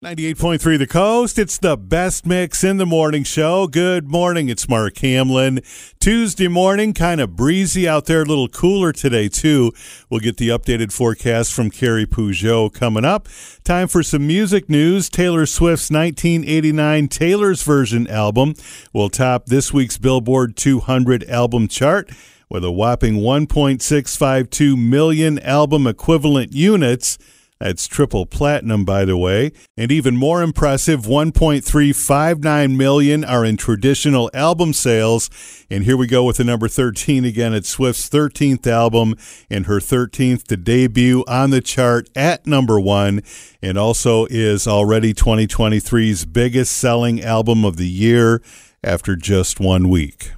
98.3 0.00 0.78
The 0.78 0.86
Coast. 0.86 1.40
It's 1.40 1.58
the 1.58 1.76
best 1.76 2.24
mix 2.24 2.62
in 2.62 2.76
the 2.76 2.86
morning 2.86 3.24
show. 3.24 3.66
Good 3.66 4.06
morning. 4.06 4.48
It's 4.48 4.68
Mark 4.68 4.96
Hamlin. 4.98 5.60
Tuesday 5.98 6.46
morning, 6.46 6.94
kind 6.94 7.20
of 7.20 7.34
breezy 7.34 7.88
out 7.88 8.04
there, 8.04 8.22
a 8.22 8.24
little 8.24 8.46
cooler 8.46 8.92
today, 8.92 9.28
too. 9.28 9.72
We'll 10.08 10.20
get 10.20 10.36
the 10.36 10.50
updated 10.50 10.92
forecast 10.92 11.52
from 11.52 11.72
Carrie 11.72 12.06
Peugeot 12.06 12.72
coming 12.72 13.04
up. 13.04 13.26
Time 13.64 13.88
for 13.88 14.04
some 14.04 14.24
music 14.24 14.68
news. 14.68 15.08
Taylor 15.08 15.46
Swift's 15.46 15.90
1989 15.90 17.08
Taylor's 17.08 17.64
Version 17.64 18.06
album 18.06 18.54
will 18.92 19.08
top 19.08 19.46
this 19.46 19.72
week's 19.72 19.98
Billboard 19.98 20.56
200 20.56 21.24
album 21.24 21.66
chart 21.66 22.08
with 22.48 22.62
a 22.62 22.70
whopping 22.70 23.14
1.652 23.14 24.78
million 24.78 25.40
album 25.40 25.88
equivalent 25.88 26.52
units. 26.52 27.18
That's 27.60 27.88
triple 27.88 28.24
platinum, 28.24 28.84
by 28.84 29.04
the 29.04 29.16
way. 29.16 29.50
And 29.76 29.90
even 29.90 30.16
more 30.16 30.42
impressive, 30.42 31.02
1.359 31.02 32.76
million 32.76 33.24
are 33.24 33.44
in 33.44 33.56
traditional 33.56 34.30
album 34.32 34.72
sales. 34.72 35.28
And 35.68 35.82
here 35.82 35.96
we 35.96 36.06
go 36.06 36.24
with 36.24 36.36
the 36.36 36.44
number 36.44 36.68
13 36.68 37.24
again. 37.24 37.52
It's 37.52 37.68
Swift's 37.68 38.08
13th 38.08 38.66
album 38.68 39.16
and 39.50 39.66
her 39.66 39.80
13th 39.80 40.44
to 40.44 40.56
debut 40.56 41.24
on 41.26 41.50
the 41.50 41.60
chart 41.60 42.08
at 42.14 42.46
number 42.46 42.78
one, 42.78 43.22
and 43.60 43.76
also 43.76 44.26
is 44.30 44.68
already 44.68 45.12
2023's 45.12 46.26
biggest 46.26 46.76
selling 46.76 47.22
album 47.22 47.64
of 47.64 47.76
the 47.76 47.88
year 47.88 48.40
after 48.84 49.16
just 49.16 49.58
one 49.58 49.88
week. 49.88 50.30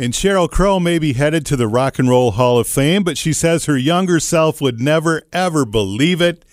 And 0.00 0.12
Sheryl 0.12 0.48
Crow 0.48 0.78
may 0.78 1.00
be 1.00 1.14
headed 1.14 1.44
to 1.46 1.56
the 1.56 1.66
Rock 1.66 1.98
and 1.98 2.08
Roll 2.08 2.30
Hall 2.30 2.56
of 2.56 2.68
Fame, 2.68 3.02
but 3.02 3.18
she 3.18 3.32
says 3.32 3.64
her 3.64 3.76
younger 3.76 4.20
self 4.20 4.60
would 4.60 4.80
never, 4.80 5.22
ever 5.32 5.64
believe 5.64 6.22
it. 6.22 6.44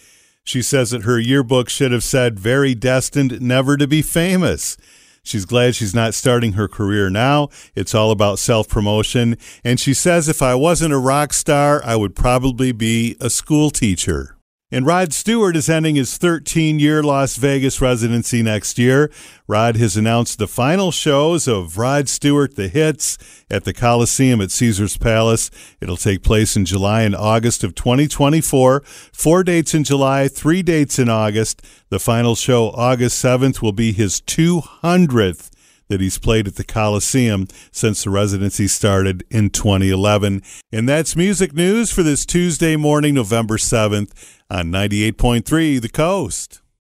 She 0.45 0.61
says 0.61 0.91
that 0.91 1.03
her 1.03 1.19
yearbook 1.19 1.69
should 1.69 1.91
have 1.91 2.03
said, 2.03 2.39
very 2.39 2.75
destined 2.75 3.41
never 3.41 3.75
to 3.77 3.87
be 3.87 4.01
famous. 4.01 4.77
She's 5.23 5.43
glad 5.43 5.73
she's 5.73 5.95
not 5.95 6.13
starting 6.13 6.53
her 6.53 6.67
career 6.67 7.09
now. 7.09 7.49
It's 7.75 7.95
all 7.95 8.11
about 8.11 8.37
self 8.37 8.69
promotion. 8.69 9.37
And 9.63 9.79
she 9.79 9.95
says, 9.95 10.29
if 10.29 10.43
I 10.43 10.53
wasn't 10.53 10.93
a 10.93 10.99
rock 10.99 11.33
star, 11.33 11.83
I 11.83 11.95
would 11.95 12.15
probably 12.15 12.71
be 12.71 13.17
a 13.19 13.31
school 13.31 13.71
teacher. 13.71 14.34
And 14.75 14.85
Rod 14.85 15.13
Stewart 15.13 15.55
is 15.55 15.69
ending 15.69 15.95
his 15.95 16.17
13 16.17 16.79
year 16.79 17.01
Las 17.01 17.37
Vegas 17.37 17.79
residency 17.79 18.43
next 18.43 18.77
year. 18.77 19.09
Rod 19.47 19.77
has 19.77 19.95
announced 19.95 20.37
the 20.37 20.49
final 20.49 20.91
shows 20.91 21.47
of 21.47 21.77
Rod 21.77 22.09
Stewart 22.09 22.57
The 22.57 22.67
Hits 22.67 23.17
at 23.49 23.63
the 23.63 23.71
Coliseum 23.71 24.41
at 24.41 24.51
Caesars 24.51 24.97
Palace. 24.97 25.49
It'll 25.79 25.95
take 25.95 26.23
place 26.23 26.57
in 26.57 26.65
July 26.65 27.03
and 27.03 27.15
August 27.15 27.63
of 27.63 27.73
2024. 27.73 28.83
Four 29.13 29.45
dates 29.45 29.73
in 29.73 29.85
July, 29.85 30.27
three 30.27 30.61
dates 30.61 30.99
in 30.99 31.07
August. 31.07 31.61
The 31.87 31.97
final 31.97 32.35
show, 32.35 32.71
August 32.71 33.23
7th, 33.23 33.61
will 33.61 33.71
be 33.71 33.93
his 33.93 34.19
200th 34.19 35.54
that 35.87 36.01
he's 36.01 36.17
played 36.17 36.47
at 36.47 36.55
the 36.55 36.63
Coliseum 36.63 37.47
since 37.71 38.03
the 38.03 38.09
residency 38.09 38.67
started 38.67 39.23
in 39.29 39.49
2011. 39.49 40.41
And 40.71 40.89
that's 40.89 41.15
music 41.15 41.53
news 41.53 41.91
for 41.91 42.03
this 42.03 42.25
Tuesday 42.25 42.75
morning, 42.75 43.15
November 43.15 43.57
7th 43.57 44.11
on 44.49 44.71
98.3 44.71 45.81
The 45.81 45.89
Coast. 45.89 46.61